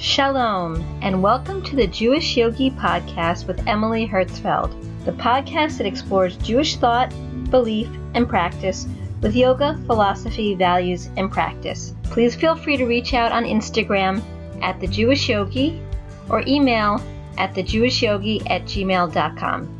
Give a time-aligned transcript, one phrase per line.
[0.00, 4.72] Shalom, and welcome to the Jewish Yogi Podcast with Emily Herzfeld,
[5.04, 7.12] the podcast that explores Jewish thought,
[7.50, 8.86] belief, and practice
[9.20, 11.94] with yoga, philosophy, values, and practice.
[12.04, 14.22] Please feel free to reach out on Instagram
[14.62, 15.82] at the Jewish Yogi
[16.30, 16.98] or email
[17.36, 19.78] at thejewishyogi at gmail.com.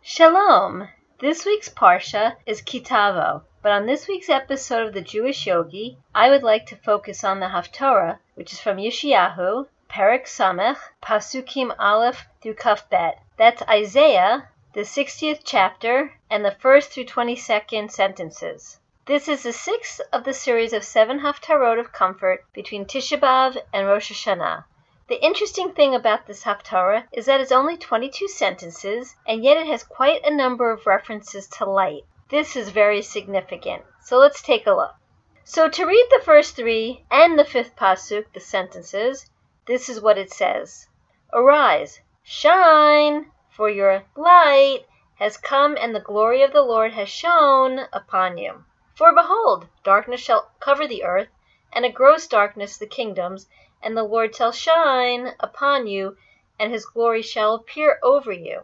[0.00, 0.86] Shalom!
[1.18, 5.96] This week's Parsha is Ki Tavo, but on this week's episode of the Jewish Yogi,
[6.14, 11.74] I would like to focus on the Haftorah, which is from Yeshayahu, Perek Samech, Pasukim
[11.78, 13.22] Aleph through Kaf Bet.
[13.38, 18.80] That's Isaiah, the 60th chapter, and the first through 22nd sentences.
[19.06, 23.56] This is the sixth of the series of seven Haftarot of comfort between Tisha B'Av
[23.72, 24.64] and Rosh Hashanah.
[25.08, 29.68] The interesting thing about this Haftarah is that it's only 22 sentences, and yet it
[29.68, 32.04] has quite a number of references to light.
[32.30, 33.82] This is very significant.
[34.00, 34.94] So let's take a look.
[35.44, 39.30] So to read the first three and the fifth pasuk, the sentences,
[39.66, 40.88] this is what it says.
[41.34, 47.80] Arise, shine, for your light has come and the glory of the Lord has shone
[47.92, 48.64] upon you.
[48.94, 51.28] For behold, darkness shall cover the earth,
[51.72, 53.48] and a gross darkness the kingdoms,
[53.82, 56.16] and the Lord shall shine upon you,
[56.58, 58.62] and his glory shall appear over you.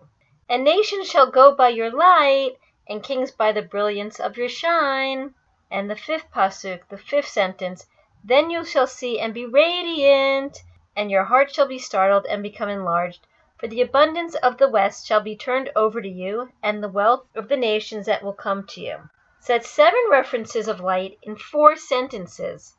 [0.49, 2.57] And nations shall go by your light,
[2.91, 5.33] and kings by the brilliance of your shine.
[5.71, 7.87] And the fifth pasuk, the fifth sentence,
[8.25, 10.59] then you shall see and be radiant,
[10.97, 13.27] and your heart shall be startled and become enlarged.
[13.59, 17.27] For the abundance of the west shall be turned over to you, and the wealth
[17.35, 18.97] of the nations that will come to you.
[19.39, 22.77] So that's seven references of light in four sentences.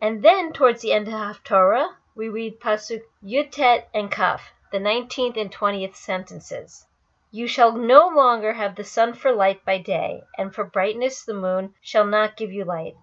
[0.00, 4.78] And then towards the end of Haftorah, we read pasuk Yud Tet and Kaf, the
[4.78, 6.86] 19th and 20th sentences.
[7.30, 11.34] You shall no longer have the sun for light by day, and for brightness the
[11.34, 12.94] moon shall not give you light.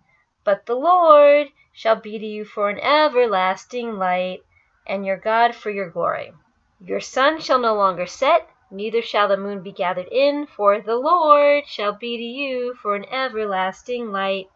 [0.43, 4.41] But the Lord shall be to you for an everlasting light,
[4.87, 6.33] and your God for your glory.
[6.79, 10.95] Your sun shall no longer set, neither shall the moon be gathered in, for the
[10.95, 14.47] Lord shall be to you for an everlasting light,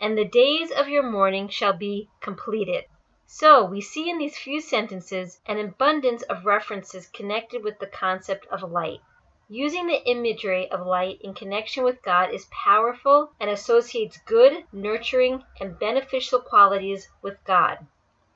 [0.00, 2.84] and the days of your mourning shall be completed.
[3.26, 8.46] So we see in these few sentences an abundance of references connected with the concept
[8.48, 9.00] of light.
[9.48, 15.42] Using the imagery of light in connection with God is powerful and associates good, nurturing,
[15.60, 17.86] and beneficial qualities with God.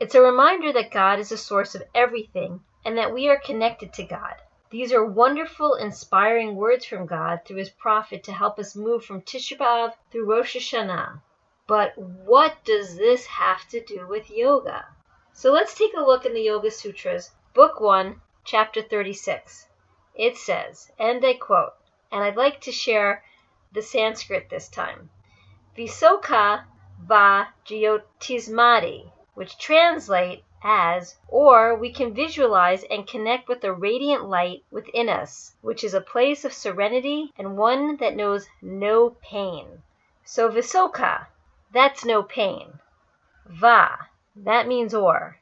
[0.01, 3.93] It's a reminder that God is the source of everything and that we are connected
[3.95, 4.37] to God.
[4.71, 9.23] These are wonderful, inspiring words from God through his prophet to help us move from
[9.23, 11.21] Tisha B'Av through Rosh Hashanah.
[11.69, 14.87] But what does this have to do with yoga?
[15.35, 19.69] So let's take a look in the Yoga Sutras, Book 1, Chapter 36.
[20.15, 21.75] It says, and I quote,
[22.11, 23.23] and I'd like to share
[23.71, 25.11] the Sanskrit this time
[25.77, 26.65] Visoka
[26.99, 34.65] va Jyotismati, which translate as, or we can visualize and connect with the radiant light
[34.71, 39.83] within us, which is a place of serenity and one that knows no pain.
[40.25, 41.27] So Visoka
[41.73, 42.79] that's no pain.
[43.47, 45.39] Va, that means or.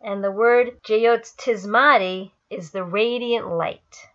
[0.00, 4.08] And the word Jyotismati is the radiant light.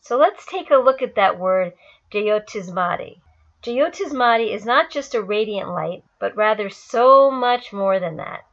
[0.00, 1.72] So let's take a look at that word
[2.12, 3.20] Jyotismati.
[3.62, 8.44] Jyotismati is not just a radiant light, but rather so much more than that.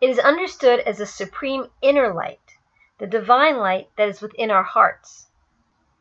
[0.00, 2.56] It is understood as a supreme inner light,
[2.98, 5.26] the divine light that is within our hearts.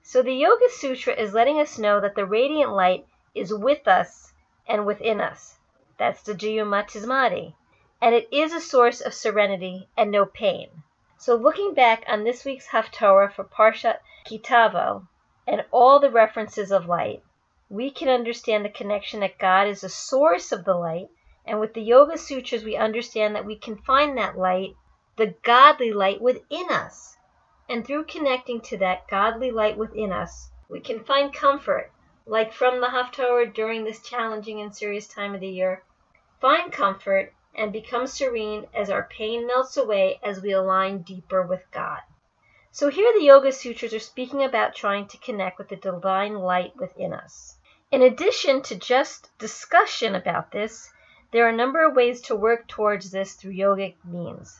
[0.04, 4.34] So the Yoga Sutra is letting us know that the radiant light is with us
[4.68, 5.58] and within us.
[5.98, 7.54] That's the Jyotismati.
[8.02, 10.84] And it is a source of serenity and no pain.
[11.18, 15.08] So looking back on this week's Haftorah for Parshat Ki Tavo
[15.48, 17.24] and all the references of light,
[17.70, 21.08] we can understand the connection that God is the source of the light.
[21.46, 24.76] And with the Yoga Sutras, we understand that we can find that light,
[25.16, 27.18] the godly light within us.
[27.70, 31.92] And through connecting to that godly light within us, we can find comfort
[32.28, 35.84] like from the Haftorah during this challenging and serious time of the year,
[36.42, 41.70] find comfort and become serene as our pain melts away as we align deeper with
[41.72, 42.02] God.
[42.72, 46.76] So here the Yoga Sutras are speaking about trying to connect with the divine light
[46.76, 47.58] within us.
[47.92, 50.92] In addition to just discussion about this,
[51.32, 54.60] there are a number of ways to work towards this through yogic means.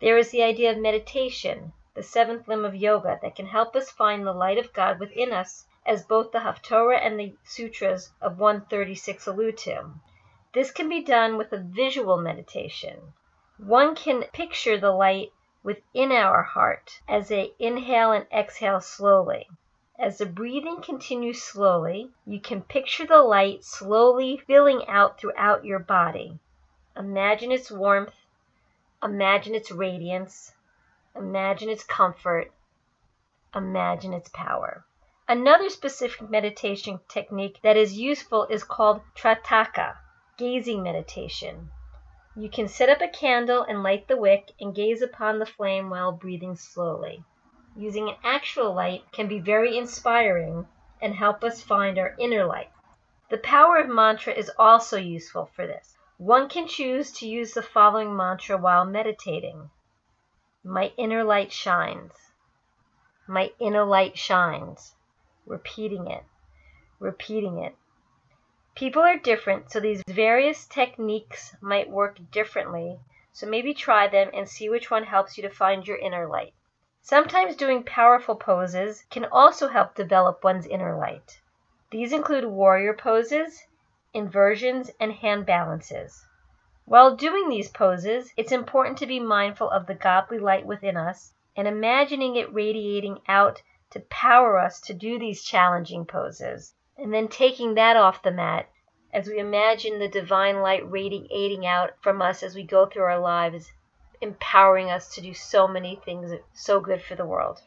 [0.00, 3.90] There is the idea of meditation, the seventh limb of yoga, that can help us
[3.90, 8.38] find the light of God within us as both the Haftorah and the Sutras of
[8.38, 9.90] 136 allude to.
[10.52, 13.14] This can be done with a visual meditation.
[13.56, 15.32] One can picture the light
[15.62, 19.48] within our heart as they inhale and exhale slowly.
[19.98, 25.80] As the breathing continues slowly, you can picture the light slowly filling out throughout your
[25.80, 26.38] body.
[26.96, 28.14] Imagine its warmth,
[29.00, 30.54] Imagine its radiance.
[31.14, 32.50] Imagine its comfort.
[33.54, 34.84] Imagine its power.
[35.30, 39.98] Another specific meditation technique that is useful is called Trataka,
[40.38, 41.68] gazing meditation.
[42.34, 45.90] You can set up a candle and light the wick and gaze upon the flame
[45.90, 47.22] while breathing slowly.
[47.76, 50.66] Using an actual light can be very inspiring
[51.02, 52.70] and help us find our inner light.
[53.28, 55.94] The power of mantra is also useful for this.
[56.16, 59.68] One can choose to use the following mantra while meditating
[60.64, 62.14] My inner light shines.
[63.26, 64.94] My inner light shines.
[65.48, 66.24] Repeating it,
[67.00, 67.74] repeating it.
[68.74, 73.00] People are different, so these various techniques might work differently,
[73.32, 76.52] so maybe try them and see which one helps you to find your inner light.
[77.00, 81.40] Sometimes doing powerful poses can also help develop one's inner light.
[81.90, 83.66] These include warrior poses,
[84.12, 86.26] inversions, and hand balances.
[86.84, 91.32] While doing these poses, it's important to be mindful of the godly light within us
[91.56, 97.28] and imagining it radiating out to power us to do these challenging poses and then
[97.28, 98.68] taking that off the mat
[99.12, 103.18] as we imagine the divine light radiating out from us as we go through our
[103.18, 103.72] lives,
[104.20, 107.62] empowering us to do so many things so good for the world.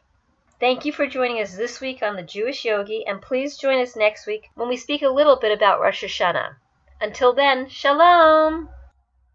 [0.59, 3.95] Thank you for joining us this week on the Jewish Yogi, and please join us
[3.95, 6.56] next week when we speak a little bit about Rosh Hashanah.
[7.00, 8.69] Until then, Shalom!